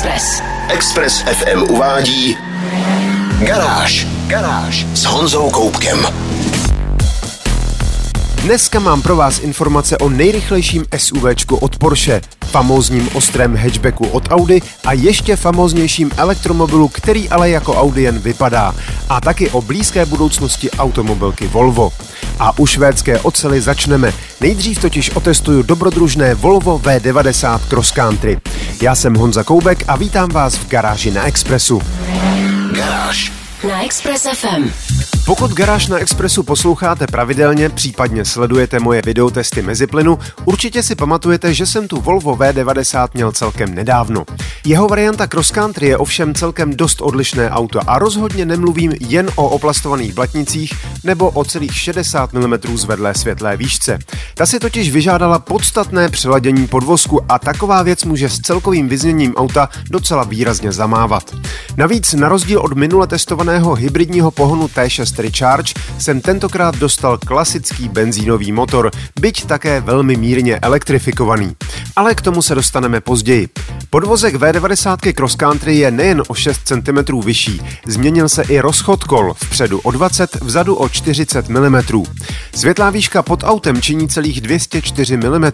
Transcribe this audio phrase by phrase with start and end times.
[0.00, 0.42] Express.
[0.68, 2.36] Express FM uvádí
[3.38, 4.06] Garáž.
[4.26, 6.06] Garáž s Honzou Koupkem.
[8.42, 14.62] Dneska mám pro vás informace o nejrychlejším SUVčku od Porsche, famózním ostrém hatchbacku od Audi
[14.84, 18.74] a ještě famóznějším elektromobilu, který ale jako Audi jen vypadá.
[19.08, 21.92] A taky o blízké budoucnosti automobilky Volvo.
[22.38, 24.12] A u švédské ocely začneme.
[24.40, 28.38] Nejdřív totiž otestuju dobrodružné Volvo V90 Cross Country.
[28.80, 31.82] Já jsem Honza Koubek a vítám vás v garáži na Expressu.
[32.72, 33.32] Garáž.
[33.68, 34.70] Na Express FM.
[35.26, 41.66] Pokud Garáž na Expressu posloucháte pravidelně, případně sledujete moje videotesty meziplynu, určitě si pamatujete, že
[41.66, 44.24] jsem tu Volvo V90 měl celkem nedávno.
[44.64, 49.48] Jeho varianta Cross Country je ovšem celkem dost odlišné auto a rozhodně nemluvím jen o
[49.48, 50.74] oplastovaných blatnicích
[51.04, 53.98] nebo o celých 60 mm zvedlé světlé výšce.
[54.34, 59.68] Ta si totiž vyžádala podstatné přeladění podvozku a taková věc může s celkovým vyzněním auta
[59.90, 61.34] docela výrazně zamávat.
[61.76, 68.52] Navíc na rozdíl od minule testovaného hybridního pohonu T6 Recharge jsem tentokrát dostal klasický benzínový
[68.52, 71.56] motor, byť také velmi mírně elektrifikovaný.
[71.96, 73.48] Ale k tomu se dostaneme později.
[73.90, 79.34] Podvozek V90 Cross Country je nejen o 6 cm vyšší, změnil se i rozchod kol,
[79.34, 81.76] vpředu o 20, vzadu o 40 mm.
[82.54, 85.50] Světlá výška pod autem činí celých 204 mm,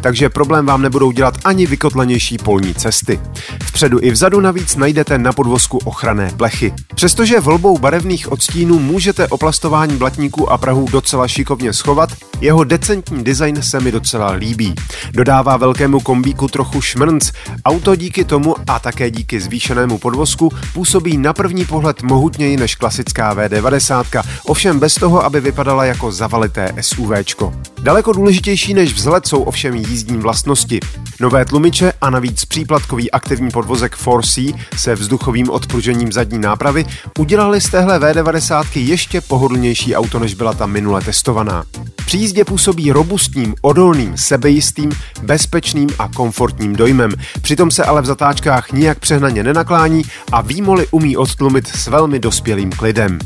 [0.00, 3.20] takže problém vám nebudou dělat ani vykotlenější polní cesty.
[3.64, 6.72] Vpředu i vzadu navíc najdete na podvozku ochranné plechy.
[6.94, 13.62] Přestože volbou barevných odstínů můžete oplastování blatníků a prahů docela šikovně schovat, jeho decentní design
[13.62, 14.74] se mi docela líbí.
[15.12, 17.32] Dodává velkému kombíku trochu šmrnc,
[17.64, 23.34] auto díky tomu a také díky zvýšenému podvozku působí na první pohled mohutněji než klasická
[23.34, 27.54] V90, ovšem bez toho, aby vypadala jako zavalité SUVčko.
[27.82, 30.80] Daleko důležitější než vzhled jsou ovšem jízdní vlastnosti.
[31.20, 36.84] Nové tlumiče a navíc příplatkový aktivní podvozek 4C se vzduchovým odpružením zadní nápravy
[37.18, 41.64] udělali z téhle V90 ještě pohodlnější auto, než byla ta minule testovaná.
[42.06, 44.90] Při jízdě působí robustním, odolným, sebejistým,
[45.22, 47.12] bezpečným a komfortním dojmem.
[47.42, 52.70] Přitom se ale v zatáčkách nijak přehnaně nenaklání a výmoly umí odtlumit s velmi dospělým
[52.70, 53.18] klidem.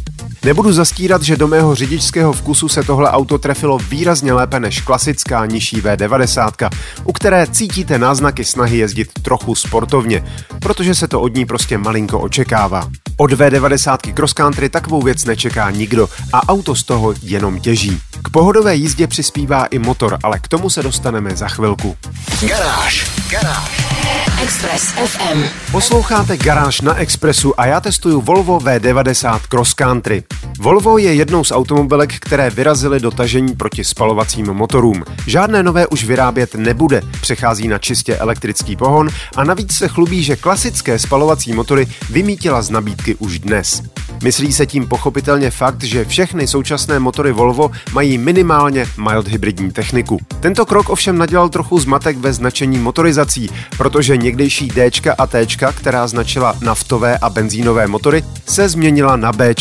[0.45, 5.47] Nebudu zastírat, že do mého řidičského vkusu se tohle auto trefilo výrazně lépe než klasická
[5.47, 6.71] nižší V90,
[7.05, 10.25] u které cítíte náznaky snahy jezdit trochu sportovně,
[10.61, 12.89] protože se to od ní prostě malinko očekává.
[13.17, 18.01] Od V90 Cross Country takovou věc nečeká nikdo a auto z toho jenom těží.
[18.23, 21.97] K pohodové jízdě přispívá i motor, ale k tomu se dostaneme za chvilku.
[22.49, 23.11] Garáž.
[23.31, 24.04] Garáž.
[24.45, 25.43] Express FM.
[25.73, 30.23] Posloucháte Garáž na Expressu a já testuju Volvo V90 Cross Country.
[30.59, 35.05] Volvo je jednou z automobilek, které vyrazily do tažení proti spalovacím motorům.
[35.27, 40.37] Žádné nové už vyrábět nebude, přechází na čistě elektrický pohon a navíc se chlubí, že
[40.37, 43.83] klasické spalovací motory vymítila z nabídky už dnes.
[44.25, 50.19] Myslí se tím pochopitelně fakt, že všechny současné motory Volvo mají minimálně mild hybridní techniku.
[50.41, 56.07] Tento krok ovšem nadělal trochu zmatek ve značení motorizací, protože někdejší D a T, která
[56.07, 59.55] značila naftové a benzínové motory, se změnila na B.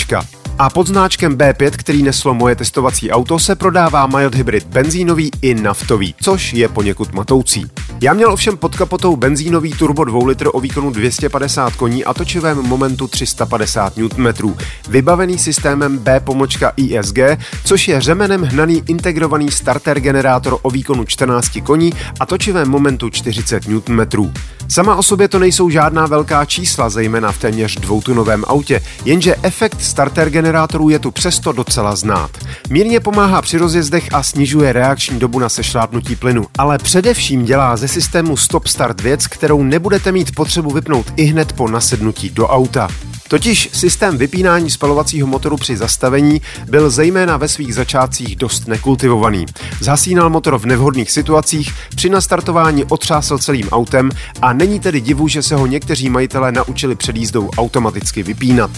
[0.59, 5.53] A pod znáčkem B5, který neslo moje testovací auto, se prodává mild hybrid benzínový i
[5.53, 7.65] naftový, což je poněkud matoucí.
[8.01, 12.57] Já měl ovšem pod kapotou benzínový turbo 2 litr o výkonu 250 koní a točivém
[12.57, 14.55] momentu 350 Nm,
[14.89, 17.19] vybavený systémem B pomočka ISG,
[17.65, 23.63] což je řemenem hnaný integrovaný starter generátor o výkonu 14 koní a točivém momentu 40
[23.67, 24.33] Nm.
[24.67, 29.81] Sama o sobě to nejsou žádná velká čísla, zejména v téměř dvoutunovém autě, jenže efekt
[29.81, 32.31] starter generátorů je tu přesto docela znát.
[32.69, 37.87] Mírně pomáhá při rozjezdech a snižuje reakční dobu na sešlápnutí plynu, ale především dělá ze
[37.87, 42.87] systému Stop Start věc, kterou nebudete mít potřebu vypnout i hned po nasednutí do auta.
[43.27, 49.45] Totiž systém vypínání spalovacího motoru při zastavení byl zejména ve svých začátcích dost nekultivovaný.
[49.79, 54.09] Zhasínal motor v nevhodných situacích, při nastartování otřásl celým autem
[54.41, 58.71] a není tedy divu, že se ho někteří majitelé naučili před jízdou automaticky vypínat.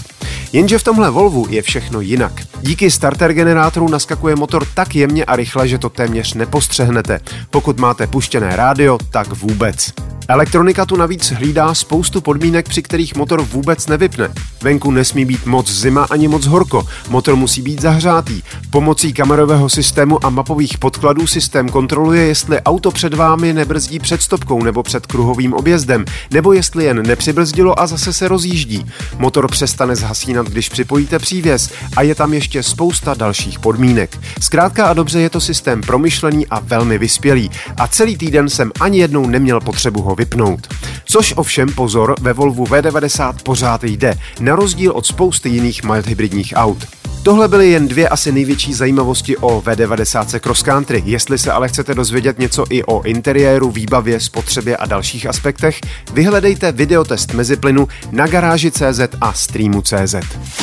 [0.52, 2.32] Jenže v tomhle Volvu je všechno jinak.
[2.60, 7.20] Díky starter generátoru naskakuje motor tak jemně a rychle, že to téměř nepostřehnete.
[7.50, 10.05] Pokud máte puštěné rádio, tak vůbec.
[10.28, 14.28] Elektronika tu navíc hlídá spoustu podmínek, při kterých motor vůbec nevypne.
[14.62, 18.42] Venku nesmí být moc zima ani moc horko, motor musí být zahřátý.
[18.70, 24.64] Pomocí kamerového systému a mapových podkladů systém kontroluje, jestli auto před vámi nebrzdí před stopkou
[24.64, 28.86] nebo před kruhovým objezdem, nebo jestli jen nepřibrzdilo a zase se rozjíždí.
[29.18, 34.18] Motor přestane zhasínat, když připojíte přívěs a je tam ještě spousta dalších podmínek.
[34.40, 38.98] Zkrátka a dobře je to systém promyšlený a velmi vyspělý a celý týden jsem ani
[38.98, 40.74] jednou neměl potřebu ho vypnout.
[41.04, 46.52] Což ovšem pozor, ve Volvo V90 pořád jde, na rozdíl od spousty jiných mild hybridních
[46.56, 46.86] aut.
[47.26, 51.02] Tohle byly jen dvě asi největší zajímavosti o V90 Cross Country.
[51.06, 55.80] Jestli se ale chcete dozvědět něco i o interiéru, výbavě, spotřebě a dalších aspektech,
[56.12, 60.14] vyhledejte videotest meziplynu na garáži.cz a streamu.cz.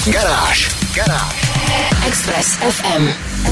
[0.05, 0.75] Garáž.
[0.95, 1.52] Garáž.
[2.13, 3.07] Express FM.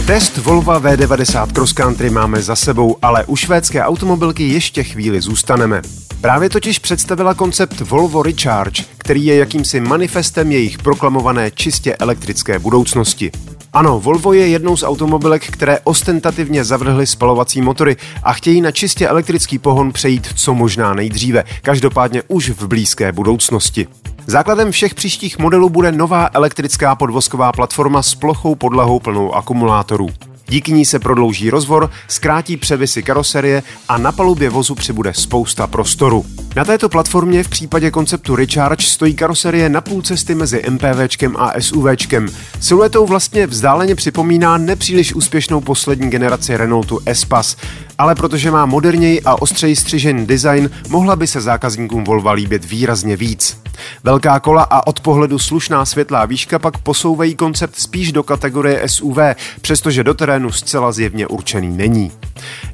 [0.05, 5.81] Test Volvo V90 Cross Country máme za sebou, ale u švédské automobilky ještě chvíli zůstaneme.
[6.21, 13.31] Právě totiž představila koncept Volvo Recharge, který je jakýmsi manifestem jejich proklamované čistě elektrické budoucnosti.
[13.73, 19.07] Ano, Volvo je jednou z automobilek, které ostentativně zavrhly spalovací motory a chtějí na čistě
[19.07, 23.87] elektrický pohon přejít co možná nejdříve, každopádně už v blízké budoucnosti.
[24.25, 30.09] Základem všech příštích modelů bude nová elektrická podvozková platforma s plochou podlahou plnou akumulátorů.
[30.51, 36.25] Díky ní se prodlouží rozvor, zkrátí převisy karoserie a na palubě vozu přibude spousta prostoru.
[36.55, 41.53] Na této platformě v případě konceptu Recharge stojí karoserie na půl cesty mezi MPVčkem a
[41.59, 42.27] SUVčkem.
[42.59, 47.57] Siluetou vlastně vzdáleně připomíná nepříliš úspěšnou poslední generaci Renaultu Espas,
[48.01, 53.15] ale protože má moderněji a ostřeji střižen design, mohla by se zákazníkům Volva líbit výrazně
[53.15, 53.57] víc.
[54.03, 59.17] Velká kola a od pohledu slušná světlá výška pak posouvají koncept spíš do kategorie SUV,
[59.61, 62.11] přestože do terénu zcela zjevně určený není.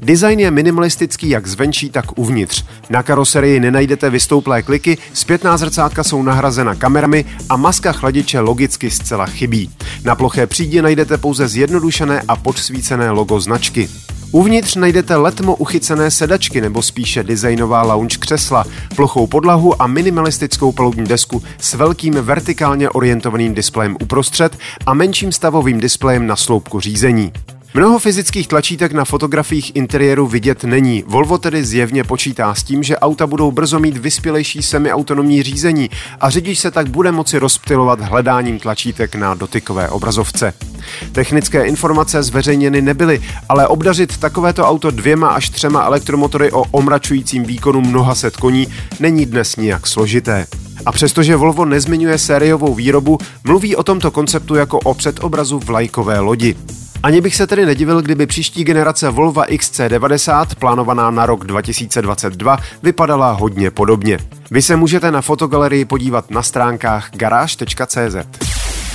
[0.02, 2.66] Design je minimalistický jak zvenčí, tak uvnitř.
[2.90, 9.26] Na karoserii nenajdete vystouplé kliky, zpětná zrcátka jsou nahrazena kamerami a maska chladiče logicky zcela
[9.26, 9.70] chybí.
[10.04, 13.90] Na ploché přídi najdete pouze zjednodušené a podsvícené logo značky.
[14.32, 18.66] Uvnitř najdete letmo uchycené sedačky nebo spíše designová lounge křesla,
[18.96, 25.80] plochou podlahu a minimalistickou palubní desku s velkým vertikálně orientovaným displejem uprostřed a menším stavovým
[25.80, 27.32] displejem na sloupku řízení.
[27.78, 31.04] Mnoho fyzických tlačítek na fotografiích interiéru vidět není.
[31.08, 35.90] Volvo tedy zjevně počítá s tím, že auta budou brzo mít vyspělejší semiautonomní řízení
[36.20, 40.54] a řidič se tak bude moci rozptilovat hledáním tlačítek na dotykové obrazovce.
[41.12, 47.82] Technické informace zveřejněny nebyly, ale obdařit takovéto auto dvěma až třema elektromotory o omračujícím výkonu
[47.82, 48.68] mnoha set koní
[49.00, 50.48] není dnes nijak složité.
[50.86, 56.56] A přestože Volvo nezmiňuje sériovou výrobu, mluví o tomto konceptu jako o předobrazu vlajkové lodi.
[57.04, 63.32] Ani bych se tedy nedivil, kdyby příští generace Volvo XC90, plánovaná na rok 2022, vypadala
[63.32, 64.20] hodně podobně.
[64.52, 68.16] Vy se můžete na fotogalerii podívat na stránkách garáž.cz.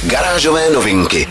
[0.06, 1.28] Garážové novinky.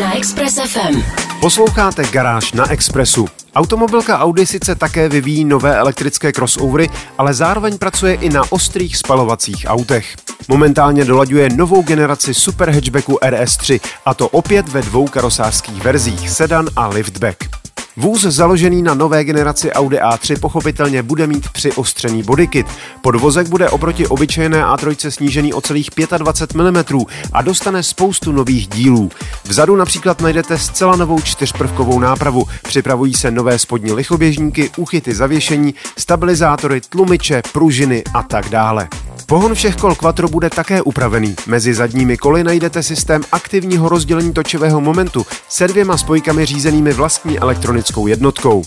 [0.00, 1.02] Na Express FM.
[1.40, 3.28] Posloucháte Garáž na Expressu.
[3.54, 9.64] Automobilka Audi sice také vyvíjí nové elektrické crossovery, ale zároveň pracuje i na ostrých spalovacích
[9.68, 10.16] autech.
[10.48, 16.68] Momentálně dolaďuje novou generaci super hatchbacku RS3 a to opět ve dvou karosářských verzích, sedan
[16.76, 17.61] a liftback.
[17.96, 22.66] Vůz založený na nové generaci Audi A3 pochopitelně bude mít přiostřený bodykit.
[23.02, 29.10] Podvozek bude oproti obyčejné A3 snížený o celých 25 mm a dostane spoustu nových dílů.
[29.44, 36.80] Vzadu například najdete zcela novou čtyřprvkovou nápravu, připravují se nové spodní lichoběžníky, uchyty zavěšení, stabilizátory,
[36.80, 38.88] tlumiče, pružiny a tak dále.
[39.32, 41.34] Pohon všech kol Quattro bude také upravený.
[41.46, 48.06] Mezi zadními koly najdete systém aktivního rozdělení točivého momentu se dvěma spojkami řízenými vlastní elektronickou
[48.06, 48.62] jednotkou.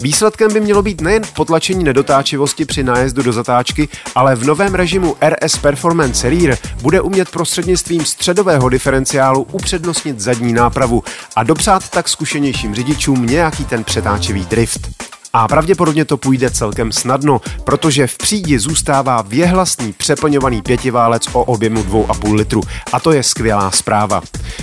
[0.00, 5.16] Výsledkem by mělo být nejen potlačení nedotáčivosti při nájezdu do zatáčky, ale v novém režimu
[5.28, 11.02] RS Performance Rear bude umět prostřednictvím středového diferenciálu upřednostnit zadní nápravu
[11.36, 15.09] a dopřát tak zkušenějším řidičům nějaký ten přetáčivý drift.
[15.32, 21.82] A pravděpodobně to půjde celkem snadno, protože v přídi zůstává věhlasný přeplňovaný pětiválec o objemu
[21.82, 22.62] 2,5 litru.
[22.92, 24.22] A to je skvělá zpráva.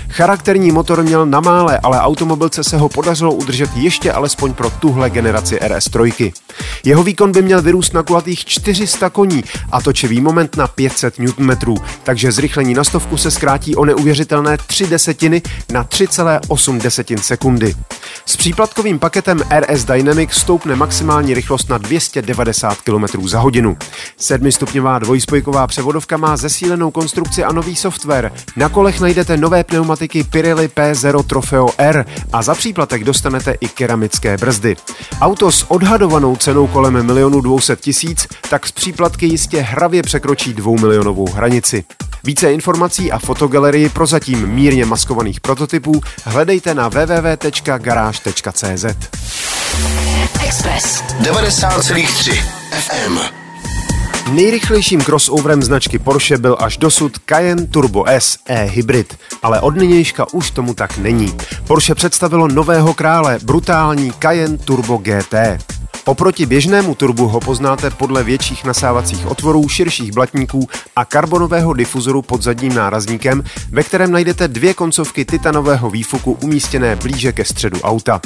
[0.09, 5.09] Charakterní motor měl na mále, ale automobilce se ho podařilo udržet ještě alespoň pro tuhle
[5.09, 6.33] generaci RS3.
[6.83, 11.75] Jeho výkon by měl vyrůst na kulatých 400 koní a točivý moment na 500 Nm,
[12.03, 17.75] takže zrychlení na stovku se zkrátí o neuvěřitelné 3 desetiny na 3,8 sekundy.
[18.25, 23.77] S příplatkovým paketem RS Dynamic stoupne maximální rychlost na 290 km za hodinu.
[24.17, 28.31] Sedmistupňová dvojspojková převodovka má zesílenou konstrukci a nový software.
[28.55, 34.37] Na kolech najdete nové pneumatiky Pirelli P0 Trofeo R a za příplatek dostanete i keramické
[34.37, 34.75] brzdy.
[35.21, 40.79] Auto s odhadovanou cenou kolem milionu 200 tisíc, tak z příplatky jistě hravě překročí dvou
[40.79, 41.83] milionovou hranici.
[42.27, 48.85] Více informací a fotogalerii prozatím mírně maskovaných prototypů hledejte na www.garage.cz.
[50.45, 51.03] Express.
[51.21, 52.33] 90,3
[52.71, 53.17] FM.
[54.31, 60.51] Nejrychlejším crossoverem značky Porsche byl až dosud Cayenne Turbo S e-hybrid, ale od nynějška už
[60.51, 61.37] tomu tak není.
[61.67, 65.35] Porsche představilo nového krále, brutální Cayenne Turbo GT.
[66.07, 72.43] Oproti běžnému turbu ho poznáte podle větších nasávacích otvorů, širších blatníků a karbonového difuzoru pod
[72.43, 78.21] zadním nárazníkem, ve kterém najdete dvě koncovky titanového výfuku umístěné blíže ke středu auta.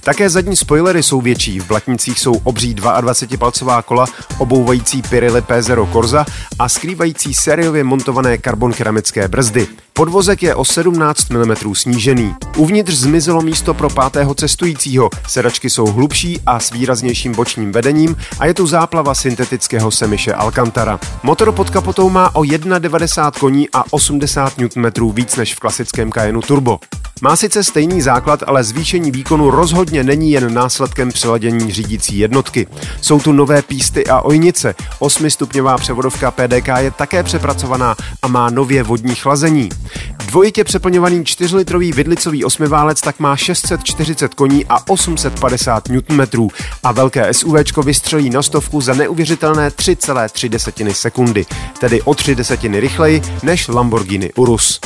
[0.00, 4.06] Také zadní spoilery jsou větší, v blatnicích jsou obří 22-palcová kola
[4.38, 6.26] obouvající Pirelli P0 Corsa
[6.58, 9.66] a skrývající sériově montované karbon keramické brzdy.
[9.94, 12.34] Podvozek je o 17 mm snížený.
[12.56, 18.46] Uvnitř zmizelo místo pro pátého cestujícího, sedačky jsou hlubší a s výraznějším bočním vedením a
[18.46, 21.00] je tu záplava syntetického semiše Alcantara.
[21.22, 26.40] Motor pod kapotou má o 1,90 koní a 80 Nm víc než v klasickém Cayenne
[26.40, 26.78] Turbo.
[27.22, 32.66] Má sice stejný základ, ale zvýšení výkonu rozhodně není jen následkem přeladění řídící jednotky.
[33.00, 34.74] Jsou tu nové písty a ojnice.
[34.98, 39.68] Osmistupňová převodovka PDK je také přepracovaná a má nově vodní chlazení.
[40.26, 46.48] Dvojitě přeplňovaný 4-litrový vidlicový osmiválec tak má 640 koní a 850 Nm
[46.82, 51.46] a velké SUV vystřelí na stovku za neuvěřitelné 3,3 sekundy,
[51.80, 54.80] tedy o 3 desetiny rychleji než Lamborghini Urus.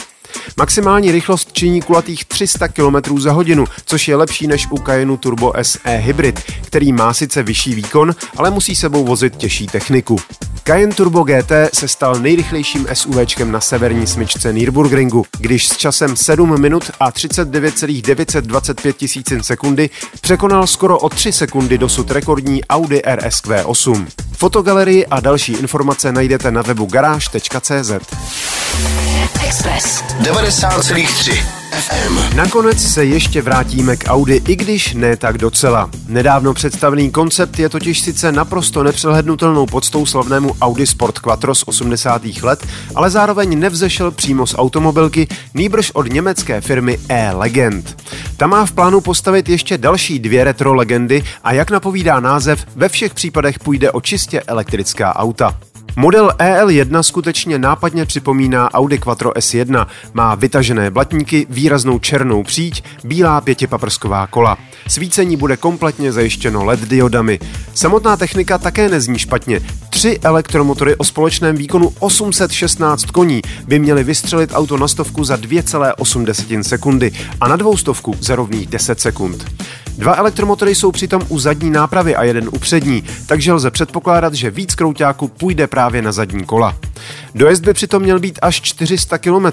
[0.56, 5.52] Maximální rychlost činí kulatých 300 km za hodinu, což je lepší než u Cayenne Turbo
[5.62, 10.16] SE Hybrid, který má sice vyšší výkon, ale musí sebou vozit těžší techniku.
[10.66, 16.60] Cayenne Turbo GT se stal nejrychlejším SUVčkem na severní smyčce Nürburgringu, když s časem 7
[16.60, 24.06] minut a 39,925 tisícin sekundy překonal skoro o 3 sekundy dosud rekordní Audi RSQ8.
[24.32, 27.90] Fotogalerii a další informace najdete na webu garáž.cz.
[29.46, 32.36] Express 90,3 FM.
[32.36, 35.90] Nakonec se ještě vrátíme k Audi, i když ne tak docela.
[36.08, 42.22] Nedávno představený koncept je totiž sice naprosto nepřehlednutelnou podstou slavnému Audi Sport Quattro z 80.
[42.42, 47.96] let, ale zároveň nevzešel přímo z automobilky, nýbrž od německé firmy E-Legend.
[48.36, 52.88] Ta má v plánu postavit ještě další dvě retro legendy a jak napovídá název, ve
[52.88, 55.56] všech případech půjde o čistě elektrická auta.
[55.98, 59.86] Model EL1 skutečně nápadně připomíná Audi Quattro S1.
[60.14, 64.58] Má vytažené blatníky, výraznou černou příď, bílá pětipaprsková kola.
[64.88, 67.38] Svícení bude kompletně zajištěno LED diodami.
[67.74, 69.60] Samotná technika také nezní špatně.
[69.90, 76.62] Tři elektromotory o společném výkonu 816 koní by měly vystřelit auto na stovku za 2,8
[76.62, 79.44] sekundy a na dvoustovku za rovných 10 sekund.
[79.98, 84.50] Dva elektromotory jsou přitom u zadní nápravy a jeden u přední, takže lze předpokládat, že
[84.50, 86.76] víc krouťáků půjde právě na zadní kola.
[87.34, 89.46] Dojezd by přitom měl být až 400 km.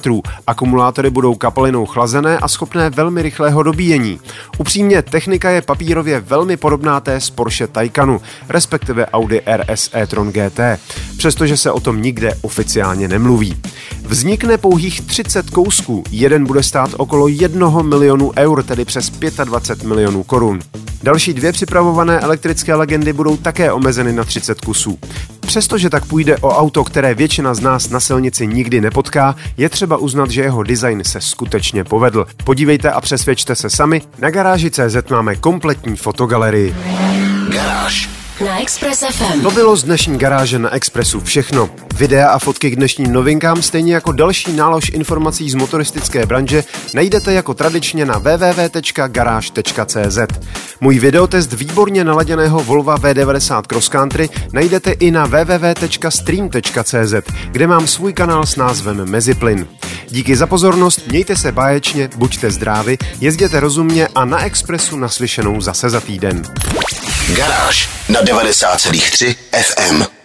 [0.47, 4.19] Akumulátory budou kapalinou chlazené a schopné velmi rychlého dobíjení.
[4.57, 10.59] Upřímně, technika je papírově velmi podobná té z Porsche Taycanu, respektive Audi RS e-tron GT,
[11.17, 13.57] přestože se o tom nikde oficiálně nemluví.
[14.05, 19.09] Vznikne pouhých 30 kousků, jeden bude stát okolo 1 milionu eur, tedy přes
[19.43, 20.59] 25 milionů korun.
[21.03, 24.99] Další dvě připravované elektrické legendy budou také omezeny na 30 kusů.
[25.53, 29.97] Přestože tak půjde o auto, které většina z nás na silnici nikdy nepotká, je třeba
[29.97, 32.25] uznat, že jeho design se skutečně povedl.
[32.43, 36.75] Podívejte a přesvědčte se sami, na garáži CZ máme kompletní fotogalerii.
[37.49, 38.22] Garáž.
[38.45, 39.41] Na Express FM.
[39.41, 41.69] To bylo z dnešní garáže na Expressu všechno.
[41.95, 47.33] Videa a fotky k dnešním novinkám, stejně jako další nálož informací z motoristické branže, najdete
[47.33, 50.17] jako tradičně na www.garage.cz.
[50.81, 57.13] Můj videotest výborně naladěného Volva V90 Cross Country najdete i na www.stream.cz,
[57.51, 59.67] kde mám svůj kanál s názvem Meziplyn.
[60.09, 65.89] Díky za pozornost, mějte se báječně, buďte zdraví, jezděte rozumně a na Expressu naslyšenou zase
[65.89, 66.43] za týden.
[67.29, 70.22] Garáž na 90,3 FM.